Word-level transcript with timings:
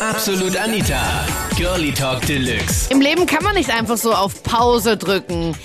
Absolut 0.00 0.56
Anita. 0.56 1.26
Girlie 1.56 1.92
Talk 1.92 2.24
Deluxe. 2.24 2.88
Im 2.92 3.00
Leben 3.00 3.26
kann 3.26 3.42
man 3.42 3.54
nicht 3.54 3.70
einfach 3.70 3.96
so 3.96 4.12
auf 4.12 4.44
Pause 4.44 4.96
drücken. 4.96 5.56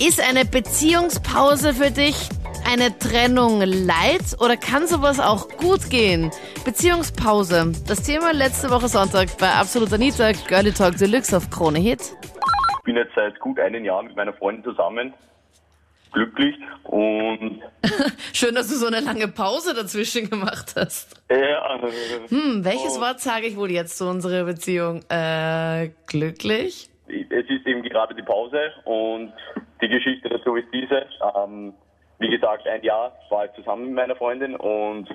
Ist 0.00 0.18
eine 0.18 0.46
Beziehungspause 0.46 1.74
für 1.74 1.90
dich 1.90 2.16
eine 2.64 2.98
Trennung 2.98 3.60
leid 3.60 4.22
oder 4.40 4.56
kann 4.56 4.86
sowas 4.86 5.20
auch 5.20 5.46
gut 5.58 5.90
gehen? 5.90 6.30
Beziehungspause. 6.64 7.72
Das 7.86 8.02
Thema 8.02 8.32
letzte 8.32 8.70
Woche 8.70 8.88
Sonntag 8.88 9.36
bei 9.36 9.50
Absolut 9.52 9.92
Anita, 9.92 10.32
Girlie 10.48 10.72
Talk 10.72 10.96
Deluxe 10.96 11.36
auf 11.36 11.50
Krone 11.50 11.78
Hit. 11.78 12.00
Ich 12.00 12.84
bin 12.84 12.96
jetzt 12.96 13.14
seit 13.14 13.38
gut 13.40 13.60
einem 13.60 13.84
Jahr 13.84 14.02
mit 14.02 14.16
meiner 14.16 14.32
Freundin 14.32 14.64
zusammen. 14.64 15.12
Glücklich 16.12 16.54
und 16.84 17.60
Schön, 18.32 18.54
dass 18.54 18.68
du 18.68 18.74
so 18.76 18.86
eine 18.86 19.00
lange 19.00 19.28
Pause 19.28 19.74
dazwischen 19.74 20.28
gemacht 20.28 20.74
hast. 20.76 21.14
ja, 21.30 21.80
Hm, 22.28 22.64
welches 22.64 23.00
Wort 23.00 23.20
sage 23.20 23.46
ich 23.46 23.56
wohl 23.56 23.70
jetzt 23.70 23.96
zu 23.98 24.06
unserer 24.08 24.44
Beziehung? 24.44 25.00
Äh, 25.08 25.90
glücklich? 26.06 26.88
es 27.08 27.50
ist 27.50 27.66
eben 27.66 27.82
gerade 27.82 28.14
die 28.14 28.22
Pause 28.22 28.72
und 28.84 29.32
die 29.82 29.88
Geschichte 29.88 30.28
dazu 30.28 30.54
ist 30.56 30.68
diese. 30.72 31.06
Ähm, 31.36 31.74
wie 32.18 32.28
gesagt, 32.28 32.66
ein 32.66 32.82
Jahr 32.82 33.12
war 33.30 33.46
ich 33.46 33.52
zusammen 33.52 33.86
mit 33.86 33.94
meiner 33.94 34.16
Freundin 34.16 34.54
und 34.56 35.08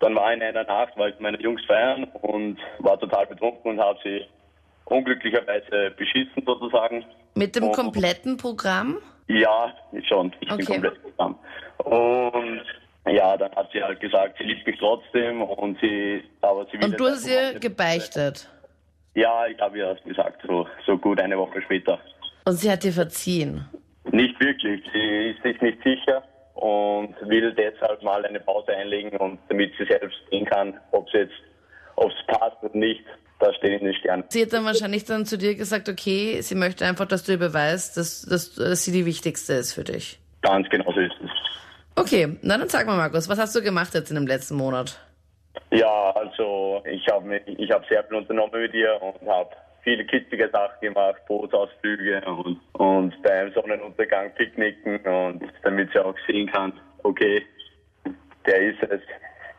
dann 0.00 0.14
war 0.14 0.32
in 0.32 0.42
einer 0.42 0.64
Nacht, 0.64 0.96
war 0.96 1.08
ich 1.08 1.14
mit 1.14 1.22
meinen 1.22 1.40
Jungs 1.40 1.62
feiern 1.66 2.04
und 2.22 2.58
war 2.78 2.98
total 2.98 3.26
betrunken 3.26 3.72
und 3.72 3.80
habe 3.80 3.98
sie 4.02 4.22
unglücklicherweise 4.86 5.90
beschissen 5.96 6.42
sozusagen. 6.46 7.04
Mit 7.34 7.54
dem 7.56 7.64
Oh. 7.64 7.72
kompletten 7.72 8.36
Programm? 8.36 8.98
Ja, 9.28 9.72
schon. 10.08 10.32
Ich 10.40 10.48
bin 10.48 10.52
Okay. 10.60 10.64
komplett 10.64 10.94
zusammen. 11.02 11.38
Und 11.84 12.62
ja, 13.06 13.36
dann 13.36 13.54
hat 13.54 13.70
sie 13.72 13.82
halt 13.82 14.00
gesagt, 14.00 14.36
sie 14.38 14.44
liebt 14.44 14.66
mich 14.66 14.78
trotzdem 14.78 15.42
und 15.42 15.78
sie, 15.80 16.22
aber 16.40 16.66
sie 16.66 16.78
will 16.78 16.84
Und 16.84 17.00
du 17.00 17.06
hast 17.06 17.26
ihr 17.28 17.58
gebeichtet. 17.58 18.48
Ja, 19.14 19.46
ich 19.46 19.58
habe 19.60 19.78
ihr 19.78 19.94
das 19.94 20.02
gesagt, 20.04 20.42
so, 20.46 20.66
so 20.86 20.96
gut 20.98 21.20
eine 21.20 21.36
Woche 21.38 21.60
später. 21.62 21.98
Und 22.44 22.54
sie 22.54 22.70
hat 22.70 22.82
dir 22.84 22.92
verziehen. 22.92 23.66
Nicht 24.10 24.38
wirklich. 24.40 24.82
Sie 24.92 25.30
ist 25.30 25.42
sich 25.42 25.60
nicht 25.60 25.82
sicher 25.82 26.22
und 26.54 27.14
will 27.28 27.52
deshalb 27.54 28.02
mal 28.02 28.24
eine 28.24 28.40
Pause 28.40 28.74
einlegen 28.74 29.16
und 29.18 29.38
damit 29.48 29.72
sie 29.78 29.84
selbst 29.84 30.16
sehen 30.30 30.44
kann, 30.46 30.74
ob 30.92 31.06
es 31.08 31.12
jetzt, 31.12 31.34
ob 31.98 32.10
es 32.10 32.26
passt 32.26 32.56
oder 32.62 32.76
nicht. 32.76 33.04
Das 33.40 33.54
steht 33.56 33.80
in 33.80 33.86
den 33.86 33.94
Sternen. 33.94 34.24
Sie 34.28 34.42
hat 34.42 34.52
dann 34.52 34.64
wahrscheinlich 34.64 35.04
dann 35.04 35.24
zu 35.24 35.38
dir 35.38 35.54
gesagt, 35.54 35.88
okay, 35.88 36.40
sie 36.40 36.56
möchte 36.56 36.84
einfach, 36.84 37.06
dass 37.06 37.22
du 37.22 37.32
ihr 37.32 37.38
beweist, 37.38 37.96
dass, 37.96 38.22
dass, 38.22 38.54
dass 38.54 38.84
sie 38.84 38.90
die 38.90 39.06
wichtigste 39.06 39.52
ist 39.54 39.74
für 39.74 39.84
dich. 39.84 40.18
Ganz 40.42 40.68
genau 40.70 40.92
so 40.92 41.00
ist 41.00 41.14
es. 41.22 41.30
Okay, 41.94 42.36
na 42.42 42.58
dann 42.58 42.68
sag 42.68 42.86
mal, 42.86 42.96
Markus, 42.96 43.28
was 43.28 43.38
hast 43.38 43.54
du 43.54 43.62
gemacht 43.62 43.94
jetzt 43.94 44.10
in 44.10 44.16
dem 44.16 44.26
letzten 44.26 44.56
Monat? 44.56 45.00
Ja, 45.70 46.10
also 46.10 46.82
ich 46.84 47.06
habe 47.08 47.40
ich 47.46 47.70
hab 47.70 47.86
sehr 47.86 48.02
viel 48.04 48.16
unternommen 48.16 48.60
mit 48.60 48.74
ihr 48.74 49.00
und 49.02 49.28
habe 49.28 49.50
viele 49.82 50.04
kitzige 50.04 50.48
Sachen 50.50 50.80
gemacht, 50.80 51.20
Bootsausflüge 51.26 52.22
und, 52.26 52.60
und 52.72 53.22
beim 53.22 53.52
Sonnenuntergang 53.52 54.32
picknicken 54.34 54.98
und 55.00 55.42
damit 55.62 55.90
sie 55.92 56.04
auch 56.04 56.14
sehen 56.26 56.50
kann, 56.50 56.72
okay, 57.02 57.44
der 58.46 58.58
ist 58.62 58.82
es, 58.82 59.00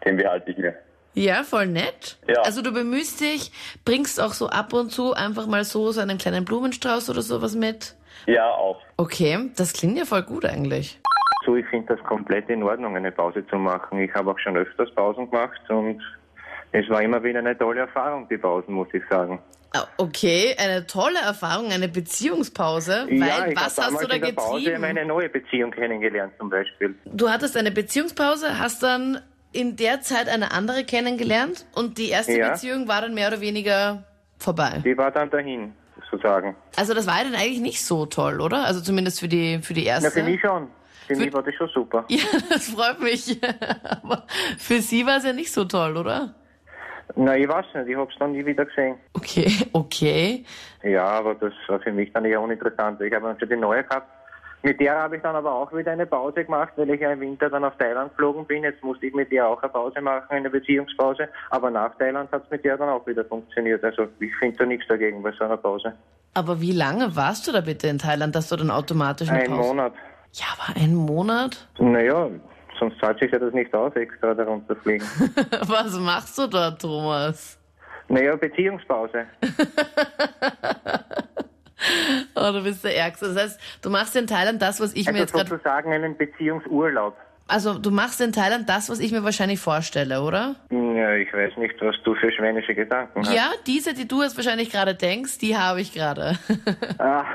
den 0.06 0.18
behalte 0.18 0.52
ich 0.52 0.58
mir. 0.58 0.76
Ja, 1.20 1.44
voll 1.44 1.68
nett. 1.68 2.18
Ja. 2.28 2.42
Also 2.44 2.62
du 2.62 2.72
bemühst 2.72 3.20
dich, 3.20 3.52
bringst 3.84 4.22
auch 4.22 4.32
so 4.34 4.48
ab 4.48 4.72
und 4.74 4.90
zu 4.92 5.14
einfach 5.14 5.48
mal 5.48 5.66
so, 5.66 5.92
so 5.92 6.00
einen 6.00 6.18
kleinen 6.18 6.46
Blumenstrauß 6.46 7.10
oder 7.10 7.22
sowas 7.22 7.56
mit. 7.56 7.96
Ja, 8.26 8.46
auch. 8.50 8.82
Okay, 8.98 9.50
das 9.58 9.74
klingt 9.74 9.98
ja 9.98 10.06
voll 10.06 10.24
gut 10.24 10.46
eigentlich. 10.46 11.00
So, 11.46 11.56
ich 11.58 11.66
finde 11.68 11.96
das 11.96 12.06
komplett 12.06 12.50
in 12.50 12.64
Ordnung, 12.64 12.96
eine 12.96 13.12
Pause 13.12 13.46
zu 13.48 13.58
machen. 13.58 14.00
Ich 14.00 14.14
habe 14.14 14.32
auch 14.32 14.40
schon 14.40 14.56
öfters 14.56 14.94
Pausen 14.96 15.30
gemacht 15.30 15.60
und 15.70 16.02
es 16.72 16.88
war 16.90 17.02
immer 17.02 17.22
wieder 17.24 17.40
eine 17.40 17.58
tolle 17.58 17.82
Erfahrung, 17.82 18.28
die 18.30 18.38
Pausen, 18.38 18.74
muss 18.74 18.88
ich 18.94 19.04
sagen. 19.10 19.40
Ah, 19.74 19.86
Okay, 19.98 20.56
eine 20.58 20.86
tolle 20.88 21.20
Erfahrung, 21.20 21.72
eine 21.72 21.88
Beziehungspause. 21.88 23.08
ja, 23.10 23.42
weil 23.44 23.52
ich 23.52 23.56
was 23.60 23.78
hast 23.78 24.02
du 24.02 24.08
da 24.08 24.16
in 24.16 24.22
der 24.22 24.32
Pause 24.34 24.60
getrieben? 24.64 24.82
meine 24.82 25.06
neue 25.06 25.30
Beziehung 25.30 25.72
kennengelernt 25.72 26.34
zum 26.40 26.50
Beispiel. 26.50 26.96
Du 27.06 27.30
hattest 27.30 27.56
eine 27.58 27.72
Beziehungspause, 27.72 28.58
hast 28.60 28.82
dann 28.84 29.22
in 29.52 29.76
der 29.76 30.02
Zeit 30.02 30.30
eine 30.30 30.52
andere 30.52 30.84
kennengelernt 30.84 31.66
und 31.76 31.98
die 31.98 32.10
erste 32.10 32.38
Ja. 32.38 32.52
Beziehung 32.52 32.88
war 32.88 33.02
dann 33.02 33.14
mehr 33.14 33.28
oder 33.30 33.42
weniger 33.42 34.04
vorbei. 34.38 34.82
Die 34.86 34.98
war 34.98 35.12
dann 35.12 35.30
dahin, 35.30 35.74
sozusagen. 36.12 36.56
Also 36.76 36.94
das 36.94 37.08
war 37.08 37.18
ja 37.18 37.24
dann 37.26 37.36
eigentlich 37.36 37.60
nicht 37.62 37.84
so 37.84 38.06
toll, 38.06 38.42
oder? 38.42 38.66
Also 38.66 38.82
zumindest 38.82 39.20
für 39.20 39.28
die 39.28 39.60
für 39.62 39.74
die 39.74 39.86
erste. 39.86 40.06
Ja, 40.08 40.12
für 40.12 40.24
mich 40.30 40.40
schon. 40.42 40.68
Für, 41.08 41.16
Für- 41.16 41.22
mich 41.22 41.34
war 41.34 41.42
das 41.44 41.56
schon 41.56 41.70
super. 41.70 42.06
Ja, 42.10 42.24
das 42.50 42.70
freut 42.70 43.00
mich. 43.02 43.40
Aber 44.04 44.26
für 44.60 44.80
sie 44.82 45.06
war 45.06 45.18
es 45.18 45.24
ja 45.26 45.34
nicht 45.34 45.52
so 45.52 45.66
toll, 45.66 45.98
oder? 45.98 46.36
Na, 47.16 47.36
ich 47.36 47.48
weiß 47.50 47.66
nicht, 47.74 47.88
ich 47.90 47.96
habe 47.96 48.10
es 48.12 48.18
dann 48.20 48.34
nie 48.34 48.46
wieder 48.46 48.66
gesehen. 48.66 48.96
Okay, 49.14 49.52
okay. 49.74 50.46
Ja, 50.84 51.06
aber 51.06 51.34
das 51.34 51.54
war 51.68 51.80
für 51.80 51.92
mich 51.92 52.14
dann 52.14 52.24
eher 52.26 52.40
uninteressant. 52.40 53.02
Ich 53.02 53.12
habe 53.12 53.26
dann 53.28 53.40
schon 53.40 53.50
die 53.50 53.56
neue 53.56 53.84
gehabt. 53.84 54.08
Mit 54.62 54.80
der 54.82 54.96
habe 54.98 55.16
ich 55.16 55.22
dann 55.22 55.36
aber 55.38 55.54
auch 55.54 55.72
wieder 55.72 55.94
eine 55.94 56.06
Pause 56.06 56.44
gemacht, 56.44 56.74
weil 56.76 56.90
ich 56.90 57.00
ja 57.00 57.12
im 57.14 57.22
Winter 57.22 57.50
dann 57.50 57.64
auf 57.64 57.78
Thailand 57.78 58.12
geflogen 58.12 58.46
bin. 58.46 58.64
Jetzt 58.64 58.84
musste 58.84 59.06
ich 59.06 59.14
mit 59.14 59.32
der 59.32 59.48
auch 59.48 59.62
eine 59.64 59.72
Pause 59.72 60.02
machen, 60.02 60.26
eine 60.30 60.50
Beziehungspause. 60.50 61.30
Aber 61.50 61.72
nach 61.72 61.98
Thailand 61.98 62.30
hat 62.32 62.44
es 62.44 62.52
mit 62.52 62.66
der 62.66 62.78
dann 62.78 62.90
auch 62.90 63.08
wieder 63.08 63.24
funktioniert. 63.24 63.82
Also 63.84 64.08
ich 64.20 64.36
finde 64.38 64.58
da 64.58 64.66
nichts 64.66 64.86
dagegen 64.88 65.24
bei 65.24 65.32
so 65.32 65.46
einer 65.46 65.56
Pause. 65.56 65.94
Aber 66.34 66.60
wie 66.60 66.74
lange 66.74 67.16
warst 67.16 67.48
du 67.48 67.54
da 67.54 67.62
bitte 67.62 67.88
in 67.88 68.00
Thailand, 68.00 68.36
dass 68.36 68.50
du 68.50 68.58
dann 68.58 68.70
automatisch 68.70 69.30
eine 69.30 69.40
Ein 69.44 69.48
Pause? 69.48 69.70
Monat. 69.70 69.94
Ja, 70.34 70.46
aber 70.58 70.78
ein 70.80 70.94
Monat? 70.94 71.68
Naja, 71.80 72.30
sonst 72.78 73.00
zahlt 73.00 73.20
sich 73.20 73.32
ja 73.32 73.40
das 73.40 73.54
nicht 73.54 73.74
aus, 73.74 73.96
extra 73.96 74.34
da 74.34 74.44
runterfliegen. 74.44 75.08
Was 75.68 75.98
machst 75.98 76.38
du 76.38 76.48
da, 76.48 76.72
Thomas? 76.72 77.58
naja, 78.10 78.36
Beziehungspause. 78.36 79.26
Oh, 82.36 82.52
du 82.52 82.64
bist 82.64 82.84
der 82.84 82.96
Ärgste. 82.98 83.34
Das 83.34 83.44
heißt, 83.44 83.60
du 83.82 83.90
machst 83.90 84.16
in 84.16 84.28
Thailand 84.28 84.62
das, 84.62 84.80
was 84.80 84.94
ich 84.94 85.06
mir 85.06 85.12
Also 85.12 85.20
jetzt 85.22 85.34
gerade... 85.34 85.50
sozusagen 85.50 85.92
einen 85.94 86.18
Beziehungsurlaub. 86.18 87.16
Also 87.52 87.80
du 87.80 87.90
machst 87.90 88.22
in 88.22 88.32
Thailand 88.32 88.70
das, 88.70 88.92
was 88.92 89.00
ich 89.00 89.12
mir 89.12 89.24
wahrscheinlich 89.24 89.60
vorstelle, 89.60 90.22
oder? 90.22 90.56
Ja, 90.70 91.14
ich 91.16 91.34
weiß 91.34 91.58
nicht, 91.58 91.74
was 91.82 91.96
du 92.04 92.14
für 92.14 92.32
schwänische 92.32 92.76
Gedanken 92.76 93.22
hast. 93.26 93.34
Ja, 93.34 93.50
diese, 93.66 93.96
die 93.96 94.08
du 94.08 94.22
jetzt 94.22 94.38
wahrscheinlich 94.38 94.70
gerade 94.70 94.94
denkst, 94.94 95.40
die 95.40 95.58
habe 95.58 95.82
ich 95.82 95.92
gerade. 95.92 96.38
Ah, 97.00 97.26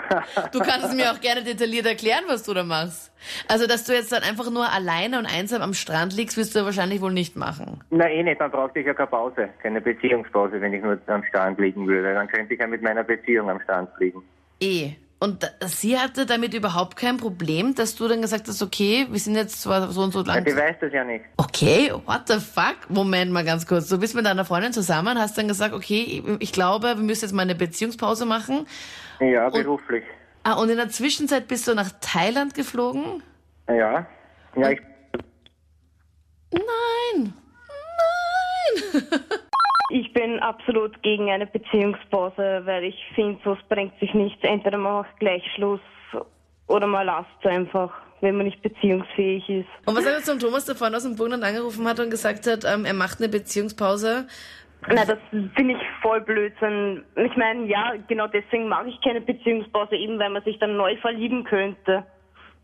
Du 0.53 0.61
kannst 0.61 0.95
mir 0.95 1.11
auch 1.11 1.21
gerne 1.21 1.43
detailliert 1.43 1.87
erklären, 1.87 2.23
was 2.29 2.45
du 2.45 2.55
da 2.55 2.63
machst. 2.63 3.11
Also, 3.49 3.67
dass 3.67 3.87
du 3.87 3.93
jetzt 3.93 4.13
dann 4.13 4.23
einfach 4.23 4.49
nur 4.53 4.71
alleine 4.71 5.19
und 5.19 5.27
einsam 5.27 5.63
am 5.63 5.75
Strand 5.75 6.15
liegst, 6.15 6.37
wirst 6.37 6.55
du 6.55 6.65
wahrscheinlich 6.65 7.01
wohl 7.01 7.13
nicht 7.13 7.35
machen. 7.35 7.81
Na 7.91 8.09
eh 8.09 8.23
nicht, 8.23 8.41
dann 8.41 8.53
brauchte 8.53 8.79
ich 8.79 8.87
ja 8.87 8.95
keine 8.95 9.09
Pause, 9.09 9.49
keine 9.63 9.81
Beziehungspause, 9.81 10.61
wenn 10.61 10.75
ich 10.75 10.83
nur 10.85 10.97
am 11.09 11.25
Strand 11.25 11.59
liegen 11.59 11.89
würde. 11.89 12.15
Dann 12.15 12.29
könnte 12.29 12.55
ich 12.55 12.61
ja 12.61 12.69
mit 12.69 12.83
meiner 12.83 13.03
Beziehung 13.03 13.51
am 13.51 13.61
Strand 13.63 13.89
liegen. 13.99 14.23
Eh. 14.61 14.93
Und 15.21 15.51
sie 15.65 15.99
hatte 15.99 16.27
damit 16.27 16.53
überhaupt 16.53 16.97
kein 16.97 17.17
Problem, 17.17 17.75
dass 17.75 17.95
du 17.97 18.07
dann 18.09 18.21
gesagt 18.21 18.47
hast, 18.47 18.61
okay, 18.63 19.07
wir 19.11 19.19
sind 19.19 19.37
jetzt 19.37 19.63
zwar 19.63 19.91
so 19.91 20.03
und 20.03 20.13
so 20.13 20.21
Ja, 20.21 20.35
lang. 20.35 20.45
die 20.45 20.55
weiß 20.55 20.77
das 20.81 20.93
ja 20.93 21.03
nicht. 21.03 21.25
Okay, 21.39 21.93
what 22.05 22.23
the 22.29 22.39
fuck? 22.41 22.77
Moment 22.91 23.33
mal 23.33 23.43
ganz 23.45 23.67
kurz. 23.67 23.89
Du 23.89 23.99
bist 23.99 24.15
mit 24.15 24.27
deiner 24.27 24.45
Freundin 24.45 24.75
zusammen, 24.75 25.19
hast 25.19 25.39
dann 25.39 25.49
gesagt, 25.49 25.73
okay, 25.73 26.23
ich 26.41 26.53
glaube, 26.53 26.89
wir 26.89 26.97
müssen 26.97 27.25
jetzt 27.25 27.33
mal 27.33 27.43
eine 27.43 27.55
Beziehungspause 27.55 28.27
machen. 28.27 28.67
Ja, 29.21 29.49
beruflich. 29.49 30.05
Ah, 30.43 30.55
und 30.55 30.69
in 30.69 30.77
der 30.77 30.91
Zwischenzeit 30.91 31.49
bist 31.49 31.67
du 31.69 31.75
nach 31.75 31.91
Thailand 32.03 32.53
geflogen? 32.55 33.23
Ja. 33.67 34.07
Ja, 34.57 34.71
ich, 34.71 34.81
Nein. 36.53 37.33
Nein. 38.93 39.03
Ich 40.15 40.21
bin 40.23 40.39
absolut 40.39 41.03
gegen 41.03 41.29
eine 41.29 41.45
Beziehungspause, 41.45 42.63
weil 42.65 42.85
ich 42.85 42.97
finde, 43.17 43.41
so 43.43 43.57
bringt 43.69 43.99
sich 43.99 44.15
nichts. 44.15 44.39
Entweder 44.43 44.79
man 44.79 45.03
macht 45.03 45.19
gleich 45.19 45.43
Schluss 45.57 45.81
oder 46.69 46.87
man 46.87 47.07
lasst 47.07 47.31
es 47.41 47.51
einfach, 47.51 47.91
wenn 48.21 48.37
man 48.37 48.47
nicht 48.47 48.63
beziehungsfähig 48.63 49.49
ist. 49.49 49.69
Und 49.87 49.97
was 49.97 50.05
sagst 50.05 50.29
du 50.29 50.33
zum 50.33 50.39
Thomas, 50.39 50.67
der 50.67 50.77
vorhin 50.77 50.95
aus 50.95 51.03
dem 51.03 51.17
Burgenland 51.17 51.43
angerufen 51.43 51.85
hat 51.89 51.99
und 51.99 52.11
gesagt 52.11 52.47
hat, 52.47 52.65
ähm, 52.65 52.85
er 52.85 52.95
macht 52.95 53.19
eine 53.19 53.29
Beziehungspause? 53.29 54.29
Na, 54.87 55.05
das 55.05 55.19
finde 55.57 55.75
ich 55.75 55.81
voll 56.01 56.21
Blödsinn. 56.21 57.03
Ich 57.17 57.37
meine, 57.37 57.67
ja, 57.67 57.95
genau 58.07 58.29
deswegen 58.29 58.69
mag 58.69 58.87
ich 58.87 59.01
keine 59.01 59.21
Beziehungspause, 59.21 59.97
eben 59.97 60.21
weil 60.21 60.31
man 60.31 60.45
sich 60.45 60.61
dann 60.61 60.77
neu 60.77 60.97
verlieben 60.99 61.43
könnte. 61.43 62.05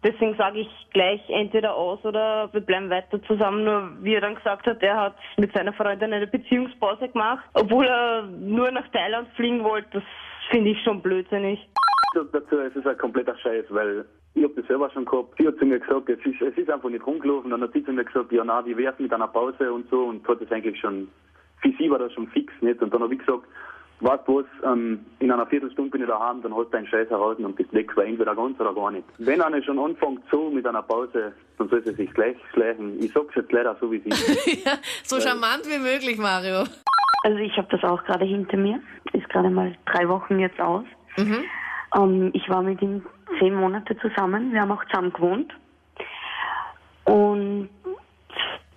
Deswegen 0.02 0.34
sage 0.36 0.60
ich 0.60 0.68
gleich 0.92 1.20
entweder 1.28 1.74
aus 1.74 2.02
oder 2.04 2.48
wir 2.52 2.60
bleiben 2.62 2.88
weiter 2.88 3.22
zusammen. 3.24 3.64
Nur 3.64 3.90
wie 4.02 4.14
er 4.14 4.22
dann 4.22 4.34
gesagt 4.34 4.66
hat, 4.66 4.82
er 4.82 4.96
hat 4.96 5.16
mit 5.36 5.52
seiner 5.52 5.74
Freundin 5.74 6.12
eine 6.12 6.26
Beziehungspause 6.26 7.08
gemacht, 7.08 7.44
obwohl 7.52 7.86
er 7.86 8.22
nur 8.22 8.70
nach 8.70 8.88
Thailand 8.88 9.28
fliegen 9.36 9.62
wollte. 9.62 9.88
Das 9.92 10.02
finde 10.50 10.70
ich 10.70 10.82
schon 10.82 11.02
blödsinnig. 11.02 11.68
Dazu, 12.14 12.58
es 12.58 12.74
ist 12.74 12.86
ein 12.86 12.98
kompletter 12.98 13.36
Scheiß, 13.36 13.66
weil 13.68 14.04
ich 14.34 14.44
hab 14.44 14.54
das 14.56 14.66
selber 14.66 14.90
schon 14.90 15.04
gehabt. 15.04 15.34
Sie 15.38 15.46
hat 15.46 15.58
zu 15.58 15.66
mir 15.66 15.78
gesagt, 15.78 16.08
es 16.08 16.18
ist, 16.24 16.40
es 16.40 16.56
ist 16.56 16.70
einfach 16.70 16.88
nicht 16.88 17.06
rumgelaufen. 17.06 17.50
Dann 17.50 17.62
hat 17.62 17.72
sie 17.72 17.84
zu 17.84 17.92
mir 17.92 18.04
gesagt, 18.04 18.32
ja, 18.32 18.42
na, 18.42 18.64
wie 18.64 18.76
wär's 18.76 18.98
mit 18.98 19.12
einer 19.12 19.28
Pause 19.28 19.72
und 19.72 19.88
so 19.90 20.04
und 20.04 20.26
hat 20.26 20.40
das 20.40 20.50
eigentlich 20.50 20.80
schon, 20.80 21.08
für 21.60 21.72
sie 21.78 21.90
war 21.90 21.98
das 21.98 22.12
schon 22.14 22.26
fix, 22.28 22.52
nicht? 22.62 22.80
Und 22.80 22.92
dann 22.94 23.02
habe 23.02 23.14
ich 23.14 23.20
gesagt, 23.20 23.44
was, 24.00 24.20
ähm, 24.64 25.04
in 25.18 25.30
einer 25.30 25.46
Viertelstunde 25.46 25.90
bin 25.90 26.02
ich 26.02 26.08
daheim, 26.08 26.42
dann 26.42 26.54
hast 26.54 26.66
du 26.66 26.70
deinen 26.70 26.86
Scheiß 26.86 27.10
heraus 27.10 27.36
und 27.38 27.56
bist 27.56 27.72
weg, 27.72 27.94
weil 27.96 28.08
entweder 28.08 28.34
ganz 28.34 28.58
oder 28.58 28.74
gar 28.74 28.90
nicht. 28.90 29.04
Wenn 29.18 29.42
einer 29.42 29.62
schon 29.62 29.78
anfängt 29.78 30.22
so 30.30 30.50
mit 30.50 30.66
einer 30.66 30.82
Pause, 30.82 31.32
dann 31.58 31.68
soll 31.68 31.84
sie 31.84 31.94
sich 31.94 32.12
gleich 32.14 32.36
schleichen. 32.52 32.98
Ich 33.02 33.12
sag's 33.12 33.34
jetzt 33.34 33.52
leider 33.52 33.76
so, 33.80 33.92
wie 33.92 34.00
sie 34.00 34.62
ja, 34.64 34.72
so 35.04 35.20
charmant 35.20 35.66
wie 35.66 35.78
möglich, 35.78 36.18
Mario. 36.18 36.64
Also 37.22 37.38
ich 37.38 37.56
habe 37.58 37.68
das 37.70 37.84
auch 37.84 38.02
gerade 38.04 38.24
hinter 38.24 38.56
mir. 38.56 38.80
Ist 39.12 39.28
gerade 39.28 39.50
mal 39.50 39.76
drei 39.84 40.08
Wochen 40.08 40.38
jetzt 40.38 40.60
aus. 40.60 40.84
Mhm. 41.18 41.44
Ähm, 41.96 42.30
ich 42.32 42.48
war 42.48 42.62
mit 42.62 42.80
ihm 42.80 43.04
zehn 43.38 43.54
Monate 43.54 43.96
zusammen. 43.98 44.52
Wir 44.52 44.62
haben 44.62 44.72
auch 44.72 44.84
zusammen 44.86 45.12
gewohnt. 45.12 45.52
Und 47.04 47.68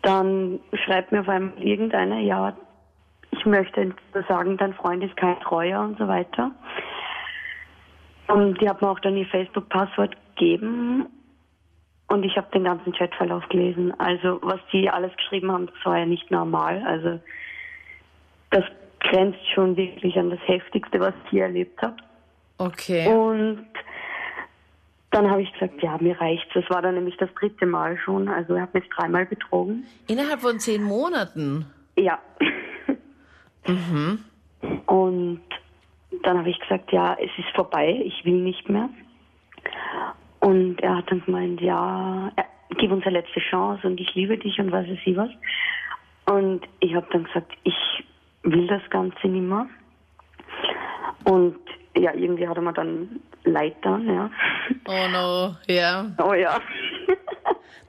dann 0.02 0.60
schreibt 0.74 1.12
mir 1.12 1.22
auf 1.22 1.30
einmal 1.30 1.64
irgendeiner, 1.64 2.20
ja, 2.20 2.56
ich 3.44 3.45
möchte 3.45 3.94
sagen, 4.30 4.57
dein 4.57 4.74
Freund 4.74 5.04
ist 5.04 5.18
kein 5.18 5.40
Treuer 5.42 5.81
und 5.81 5.98
so 5.98 6.07
weiter. 6.07 6.51
Und 8.28 8.60
die 8.62 8.69
hat 8.69 8.81
mir 8.81 8.90
auch 8.90 9.00
dann 9.00 9.18
ihr 9.18 9.25
Facebook-Passwort 9.28 10.16
gegeben 10.36 11.07
und 12.07 12.24
ich 12.24 12.38
habe 12.38 12.48
den 12.54 12.63
ganzen 12.63 12.94
Chatverlauf 12.94 13.48
gelesen. 13.50 13.94
Also 14.00 14.40
was 14.42 14.60
die 14.72 14.90
alles 14.90 15.12
geschrieben 15.18 15.51
haben, 15.51 15.68
das 15.68 15.75
war 15.84 16.00
ja 16.00 16.06
nicht 16.06 16.31
normal. 16.31 16.81
Also 16.88 17.19
das 18.51 18.63
grenzt 19.01 19.46
schon 19.54 19.75
wirklich 19.75 20.18
an 20.18 20.30
das 20.30 20.39
Heftigste, 20.46 21.00
was 21.00 21.13
ich 21.25 21.34
je 21.34 21.39
erlebt 21.42 21.81
habe. 21.81 21.98
Okay. 22.60 23.07
Und 23.07 23.66
dann 25.12 25.30
habe 25.30 25.42
ich 25.42 25.51
gesagt, 25.54 25.84
ja, 25.84 25.98
mir 26.00 26.19
reicht's. 26.19 26.54
Das 26.54 26.63
war 26.69 26.81
dann 26.81 26.96
nämlich 26.96 27.18
das 27.18 27.30
dritte 27.34 27.66
Mal 27.66 27.98
schon. 27.98 28.30
Also 28.30 28.56
er 28.56 28.63
hat 28.63 28.74
mich 28.74 28.88
dreimal 28.89 29.25
betrogen. 29.25 29.86
Innerhalb 30.07 30.39
von 30.39 30.60
zehn 30.60 30.81
Monaten. 30.81 31.66
Ja. 31.98 32.19
Und 34.86 35.42
dann 36.24 36.38
habe 36.38 36.50
ich 36.50 36.60
gesagt, 36.60 36.92
ja, 36.92 37.15
es 37.19 37.31
ist 37.38 37.56
vorbei, 37.56 38.01
ich 38.06 38.24
will 38.25 38.42
nicht 38.42 38.69
mehr. 38.69 38.89
Und 40.39 40.81
er 40.81 40.98
hat 40.98 41.10
dann 41.10 41.24
gemeint, 41.25 41.62
ja, 41.62 42.31
gib 42.77 42.92
uns 42.92 43.06
eine 43.06 43.19
letzte 43.19 43.39
Chance 43.39 43.88
und 43.88 44.00
ich 44.00 44.13
liebe 44.15 44.38
dich 44.38 44.60
und 44.60 44.71
weiß 44.71 44.88
ich 44.88 45.18
was. 45.18 45.30
Und 46.25 46.62
ich 46.80 46.95
habe 46.95 47.07
dann 47.12 47.24
gesagt, 47.25 47.51
ich 47.63 47.75
will 48.44 48.68
das 48.68 48.81
Ganze 48.89 49.27
nicht 49.27 49.48
mehr. 49.48 49.68
Und 51.25 51.57
ja, 51.95 52.13
irgendwie 52.13 52.48
hat 52.48 52.57
er 52.57 52.63
mir 52.63 52.74
dann 52.74 53.19
leid 53.44 53.75
dann, 53.81 54.07
ja. 54.07 54.30
Oh 54.88 55.07
no, 55.12 55.56
ja. 55.68 56.06
Oh 56.24 56.33
ja. 56.33 56.60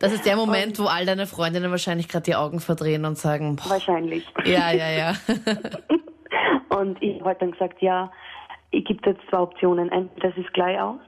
Das 0.04 0.12
ist 0.12 0.26
der 0.26 0.36
Moment, 0.36 0.78
wo 0.78 0.84
all 0.84 1.06
deine 1.06 1.26
Freundinnen 1.26 1.70
wahrscheinlich 1.70 2.08
gerade 2.08 2.24
die 2.24 2.34
Augen 2.34 2.60
verdrehen 2.60 3.06
und 3.06 3.16
sagen, 3.16 3.56
boah, 3.56 3.70
Wahrscheinlich. 3.70 4.26
ja, 4.44 4.70
ja, 4.70 4.90
ja. 4.90 5.14
Und 6.78 7.02
ich 7.02 7.22
habe 7.22 7.36
dann 7.40 7.52
gesagt, 7.52 7.80
ja, 7.80 8.12
ich 8.70 8.84
gebe 8.84 9.00
jetzt 9.08 9.22
zwei 9.30 9.38
Optionen. 9.38 9.90
Entweder 9.90 10.28
das 10.28 10.36
ist 10.36 10.52
gleich 10.52 10.78
aus 10.78 11.00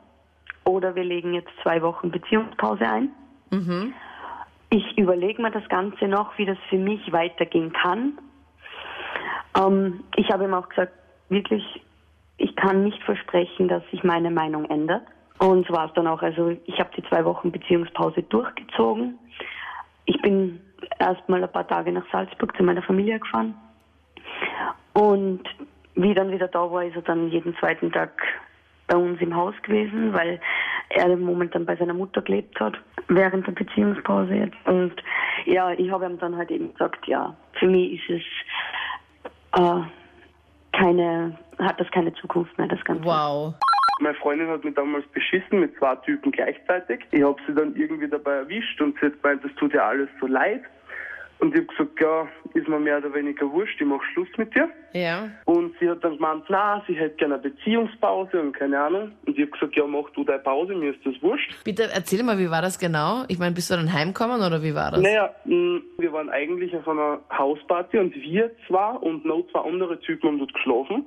oder 0.65 0.95
wir 0.95 1.05
legen 1.05 1.35
jetzt 1.35 1.51
zwei 1.63 1.83
Wochen 1.83 2.11
Beziehungspause 2.11 2.89
ein. 2.89 3.11
Ich 4.71 4.97
überlege 4.97 5.43
mir 5.43 5.51
das 5.51 5.69
Ganze 5.69 6.09
noch, 6.09 6.39
wie 6.39 6.47
das 6.47 6.59
für 6.71 6.79
mich 6.79 7.13
weitergehen 7.13 7.75
kann. 7.75 8.19
Ähm, 9.59 10.05
ich 10.17 10.31
habe 10.31 10.45
ihm 10.45 10.55
auch 10.55 10.71
gesagt, 10.71 10.95
wirklich, 11.29 11.83
ich 12.39 12.57
kann 12.57 12.83
nicht 12.83 13.03
versprechen, 13.03 13.69
dass 13.69 13.83
sich 13.91 14.03
meine 14.05 14.31
Meinung 14.31 14.65
ändert. 14.71 15.03
Und 15.39 15.67
so 15.67 15.75
war 15.75 15.87
es 15.87 15.93
dann 15.95 16.07
auch. 16.07 16.23
Also 16.23 16.57
ich 16.65 16.79
habe 16.79 16.91
die 16.97 17.03
zwei 17.09 17.25
Wochen 17.25 17.53
Beziehungspause 17.53 18.23
durchgezogen. 18.23 19.19
Ich 20.07 20.21
bin 20.23 20.61
erst 20.99 21.29
mal 21.29 21.43
ein 21.43 21.53
paar 21.53 21.67
Tage 21.67 21.93
nach 21.93 22.07
Salzburg 22.11 22.57
zu 22.57 22.63
meiner 22.63 22.83
Familie 22.83 23.19
gefahren. 23.19 23.55
Und 24.95 25.43
wie 25.95 26.15
dann 26.15 26.31
wieder 26.31 26.49
da 26.49 26.71
war, 26.71 26.85
ist 26.85 26.97
er 26.97 27.03
dann 27.03 27.29
jeden 27.29 27.57
zweiten 27.57 27.93
Tag 27.93 28.23
bei 28.87 28.97
uns 28.97 29.21
im 29.21 29.35
Haus 29.35 29.55
gewesen, 29.63 30.13
weil 30.13 30.41
er 30.91 31.17
momentan 31.17 31.67
bei 31.67 31.77
seiner 31.77 31.95
Mutter 31.95 32.23
gelebt 32.23 32.59
hat, 32.61 32.75
während 33.09 33.47
der 33.47 33.53
Beziehungspause 33.53 34.35
jetzt. 34.35 34.57
Und 34.65 34.95
ja, 35.45 35.73
ich 35.73 35.91
habe 35.91 36.07
ihm 36.07 36.19
dann 36.19 36.37
halt 36.37 36.51
eben 36.51 36.73
gesagt, 36.73 37.07
ja, 37.07 37.35
für 37.59 37.67
mich 37.67 38.09
ist 38.09 38.23
es 39.55 39.61
äh, 39.61 39.81
keine, 40.73 41.37
hat 41.59 41.81
das 41.81 41.91
keine 41.91 42.13
Zukunft 42.15 42.57
mehr, 42.59 42.69
das 42.69 42.83
Ganze. 42.85 43.05
Wow. 43.05 43.55
Meine 43.99 44.15
Freundin 44.17 44.49
hat 44.49 44.65
mich 44.65 44.75
damals 44.75 45.07
beschissen 45.09 45.61
mit 45.61 45.77
zwei 45.79 45.97
Typen 45.97 46.31
gleichzeitig. 46.33 47.01
Ich 47.13 47.23
habe 47.23 47.41
sie 47.47 47.55
dann 47.55 47.75
irgendwie 47.77 48.09
dabei 48.09 48.35
erwischt 48.37 48.81
und 48.81 48.99
sie 49.01 49.07
hat 49.07 49.23
gemeint, 49.23 49.45
das 49.45 49.55
tut 49.55 49.73
ja 49.73 49.89
alles 49.89 50.09
so 50.21 50.27
leid. 50.27 50.63
Und 51.39 51.55
ich 51.55 51.61
habe 51.61 51.67
gesagt, 51.67 52.01
ja, 52.01 52.29
ist 52.55 52.67
mir 52.67 52.79
mehr 52.81 52.97
oder 52.99 53.13
weniger 53.13 53.51
wurscht, 53.51 53.79
ich 53.79 53.87
mache 53.87 54.05
Schluss 54.13 54.29
mit 54.39 54.55
dir. 54.55 54.71
Ja. 54.95 55.29
Und 55.45 55.75
sie 55.79 55.89
hat 55.89 56.03
dann 56.03 56.17
gemeint, 56.17 56.45
na, 56.49 56.83
sie 56.87 56.95
hätte 56.95 57.17
gerne 57.17 57.35
eine 57.35 57.43
Beziehungspause 57.43 58.41
und 58.41 58.53
keine 58.53 58.81
Ahnung. 58.81 59.13
Und 59.27 59.37
ich 59.37 59.43
habe 59.43 59.51
gesagt, 59.51 59.77
ja, 59.77 59.87
mach 59.87 60.09
du 60.15 60.25
deine 60.25 60.39
Pause, 60.39 60.75
mir 60.75 60.95
ist 60.95 61.05
das 61.05 61.15
wurscht. 61.23 61.55
Bitte 61.65 61.91
erzähl 61.93 62.23
mal, 62.23 62.39
wie 62.39 62.51
war 62.51 62.63
das 62.63 62.79
genau? 62.79 63.25
Ich 63.29 63.39
meine, 63.39 63.55
bist 63.55 63.71
du 63.71 63.75
dann 63.75 63.93
heimgekommen 63.93 64.41
oder 64.41 64.63
wie 64.63 64.75
war 64.75 64.93
das? 64.93 65.01
Naja, 65.03 65.35
mh, 65.45 65.81
wir 65.99 66.13
waren 66.13 66.31
eigentlich 66.31 66.75
auf 66.75 66.89
einer 66.89 67.21
Hausparty 67.37 67.99
und 67.99 68.15
wir 68.15 68.51
zwar 68.67 69.03
und 69.03 69.27
noch 69.27 69.47
zwei 69.53 69.61
andere 69.61 70.01
Typen 70.01 70.29
haben 70.29 70.39
dort 70.39 70.55
geschlafen. 70.55 71.05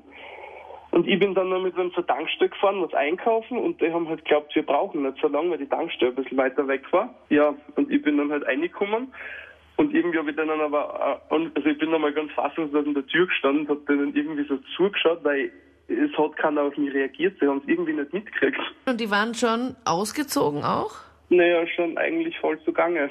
Ich 1.10 1.18
bin 1.18 1.34
dann 1.34 1.50
noch 1.50 1.60
mit 1.60 1.76
einem 1.76 1.92
zur 1.96 2.06
Tankstelle 2.06 2.52
gefahren, 2.52 2.84
was 2.84 2.94
einkaufen 2.94 3.58
und 3.58 3.82
die 3.82 3.92
haben 3.92 4.08
halt 4.08 4.24
geglaubt, 4.24 4.54
wir 4.54 4.64
brauchen 4.64 5.02
nicht 5.02 5.18
so 5.20 5.28
lange, 5.28 5.50
weil 5.50 5.58
die 5.58 5.66
Tankstelle 5.66 6.12
ein 6.12 6.16
bisschen 6.16 6.38
weiter 6.38 6.68
weg 6.68 6.84
war. 6.92 7.16
Ja, 7.30 7.56
und 7.76 7.92
ich 7.92 8.00
bin 8.04 8.20
dann 8.20 8.32
halt 8.32 8.46
reingekommen 8.46 9.12
und 9.78 9.96
irgendwie 9.96 10.20
habe 10.20 10.30
ich 10.30 10.36
denen 10.36 10.62
aber, 10.62 11.20
also 11.32 11.66
ich 11.66 11.78
bin 11.80 11.92
dann 11.92 12.02
mal 12.02 12.14
ganz 12.14 12.32
fassungslos 12.34 12.86
an 12.86 12.94
der 12.94 13.08
Tür 13.08 13.26
gestanden 13.26 13.62
und 13.62 13.70
habe 13.70 13.82
denen 13.90 14.16
irgendwie 14.16 14.44
so 14.44 14.58
zugeschaut, 14.76 15.24
weil 15.24 15.52
es 15.88 16.16
hat 16.16 16.38
keiner 16.38 16.62
auf 16.62 16.78
mich 16.78 16.94
reagiert, 16.94 17.38
sie 17.40 17.48
haben 17.48 17.62
es 17.64 17.68
irgendwie 17.68 17.94
nicht 17.94 18.14
mitgekriegt. 18.14 18.60
Und 18.86 19.02
die 19.02 19.10
waren 19.10 19.34
schon 19.34 19.76
ausgezogen 19.86 20.64
auch? 20.64 20.92
Naja, 21.30 21.66
schon 21.76 21.98
eigentlich 21.98 22.38
voll 22.38 22.60
zugange. 22.66 23.10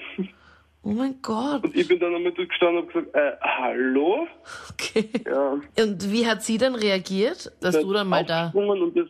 Oh 0.82 0.90
mein 0.90 1.20
Gott. 1.22 1.64
Und 1.64 1.76
ich 1.76 1.86
bin 1.88 1.98
dann 1.98 2.14
einmal 2.14 2.32
dort 2.32 2.48
gestanden 2.48 2.78
und 2.84 2.94
habe 2.94 3.04
gesagt, 3.04 3.16
äh, 3.16 3.36
hallo? 3.42 4.26
Okay. 4.72 5.08
Ja. 5.26 5.60
Und 5.84 6.12
wie 6.12 6.26
hat 6.26 6.42
sie 6.42 6.56
dann 6.56 6.74
reagiert, 6.74 7.50
dass 7.60 7.78
du 7.78 7.92
dann 7.92 8.08
mal 8.08 8.24
da... 8.24 8.50
Und 8.54 8.96
das, 8.96 9.08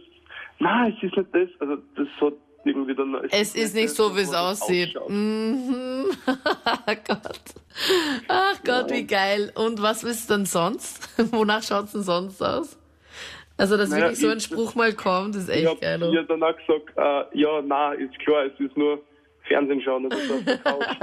nein, 0.59 0.94
es 0.97 1.03
ist 1.05 1.17
nicht 1.17 1.29
das, 1.32 1.49
also 1.61 1.76
das 1.97 2.09
hat 2.20 2.32
irgendwie 2.65 2.94
dann... 2.94 3.15
Es 3.31 3.55
ist 3.55 3.75
nicht 3.75 3.91
so, 3.91 4.17
wie 4.17 4.20
es 4.23 4.35
aussieht. 4.35 4.97
Mhm. 5.09 6.06
Gott. 7.06 7.41
Ach 8.29 8.64
Gott, 8.64 8.91
wie 8.91 9.06
geil. 9.06 9.53
Und 9.55 9.81
was 9.82 10.03
ist 10.05 10.31
denn 10.31 10.47
sonst? 10.47 11.09
Wonach 11.32 11.62
schaut's 11.62 11.93
denn 11.93 12.03
sonst 12.03 12.43
aus? 12.43 12.79
Also, 13.56 13.76
dass 13.76 13.91
Naja, 13.91 14.05
wirklich 14.05 14.21
so 14.21 14.29
ein 14.29 14.38
ich- 14.38 14.44
Spruch 14.44 14.75
mal 14.75 14.93
kommt, 14.94 15.35
ist 15.37 15.49
Ich 15.49 15.56
echt 15.56 15.67
habe 15.69 15.81
geil. 15.81 16.11
ihr 16.14 16.23
dann 16.23 16.43
auch 16.43 16.56
gesagt, 16.56 16.97
äh, 16.97 17.38
ja, 17.38 17.61
na, 17.62 17.93
ist 17.93 18.19
klar, 18.21 18.44
es 18.47 18.59
ist 18.61 18.76
nur 18.76 19.00
Fernsehen 19.49 19.81
schauen 19.81 20.06
oder 20.06 20.17
so 20.19 20.35
auf 20.39 20.45
der 20.45 20.59
Couch. 20.59 20.97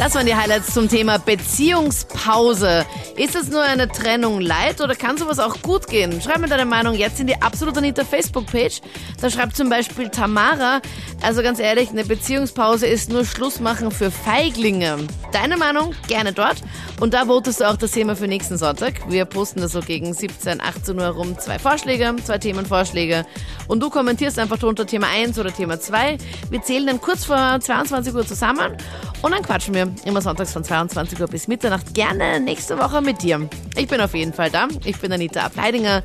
Das 0.00 0.14
waren 0.14 0.24
die 0.24 0.34
Highlights 0.34 0.72
zum 0.72 0.88
Thema 0.88 1.18
Beziehungspause. 1.18 2.86
Ist 3.16 3.36
es 3.36 3.50
nur 3.50 3.60
eine 3.60 3.86
Trennung 3.86 4.40
leid 4.40 4.80
oder 4.80 4.94
kann 4.94 5.18
sowas 5.18 5.38
auch 5.38 5.60
gut 5.60 5.88
gehen? 5.88 6.22
Schreib 6.22 6.38
mir 6.38 6.48
deine 6.48 6.64
Meinung 6.64 6.94
jetzt 6.94 7.20
in 7.20 7.26
die 7.26 7.42
Absolut 7.42 7.76
Anita 7.76 8.02
Facebook-Page. 8.02 8.80
Da 9.20 9.28
schreibt 9.28 9.58
zum 9.58 9.68
Beispiel 9.68 10.08
Tamara, 10.08 10.80
also 11.20 11.42
ganz 11.42 11.58
ehrlich, 11.58 11.90
eine 11.90 12.06
Beziehungspause 12.06 12.86
ist 12.86 13.10
nur 13.10 13.26
Schluss 13.26 13.60
machen 13.60 13.90
für 13.90 14.10
Feiglinge. 14.10 15.06
Deine 15.32 15.58
Meinung 15.58 15.94
gerne 16.08 16.32
dort. 16.32 16.56
Und 16.98 17.12
da 17.12 17.26
votest 17.26 17.60
du 17.60 17.68
auch 17.68 17.76
das 17.76 17.90
Thema 17.90 18.16
für 18.16 18.26
nächsten 18.26 18.56
Sonntag. 18.56 19.10
Wir 19.10 19.26
posten 19.26 19.60
das 19.60 19.72
so 19.72 19.80
gegen 19.80 20.14
17, 20.14 20.62
18 20.62 20.98
Uhr 20.98 21.08
rum. 21.08 21.38
Zwei 21.38 21.58
Vorschläge, 21.58 22.16
zwei 22.24 22.38
Themenvorschläge. 22.38 23.26
Und 23.68 23.80
du 23.82 23.90
kommentierst 23.90 24.38
einfach 24.38 24.58
drunter 24.58 24.86
Thema 24.86 25.08
1 25.08 25.38
oder 25.38 25.52
Thema 25.52 25.78
2. 25.78 26.16
Wir 26.48 26.62
zählen 26.62 26.86
dann 26.86 27.02
kurz 27.02 27.26
vor 27.26 27.60
22 27.60 28.14
Uhr 28.14 28.26
zusammen 28.26 28.78
und 29.22 29.32
dann 29.32 29.42
quatschen 29.42 29.74
wir 29.74 29.89
immer 30.04 30.22
sonntags 30.22 30.52
von 30.52 30.64
22 30.64 31.20
Uhr 31.20 31.26
bis 31.26 31.48
Mitternacht 31.48 31.94
gerne 31.94 32.40
nächste 32.40 32.78
Woche 32.78 33.00
mit 33.00 33.22
dir. 33.22 33.48
Ich 33.76 33.88
bin 33.88 34.00
auf 34.00 34.14
jeden 34.14 34.32
Fall 34.32 34.50
da. 34.50 34.68
Ich 34.84 34.98
bin 34.98 35.12
Anita 35.12 35.40
Ableidinger. 35.40 36.02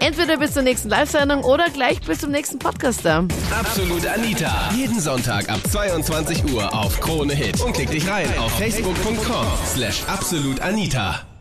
Entweder 0.00 0.36
bis 0.36 0.52
zur 0.52 0.62
nächsten 0.62 0.88
Live-Sendung 0.88 1.44
oder 1.44 1.70
gleich 1.70 2.00
bis 2.00 2.18
zum 2.18 2.32
nächsten 2.32 2.58
Podcast 2.58 3.04
da. 3.04 3.24
Absolut 3.56 4.04
Anita. 4.06 4.70
Jeden 4.76 4.98
Sonntag 4.98 5.48
ab 5.48 5.60
22 5.70 6.52
Uhr 6.52 6.74
auf 6.74 6.98
Krone 7.00 7.34
Hit. 7.34 7.60
Und 7.60 7.72
klick 7.72 7.90
dich 7.90 8.08
rein 8.08 8.26
auf 8.38 8.50
facebook.com 8.58 9.46
slash 9.74 10.02
absolutanita. 10.08 11.31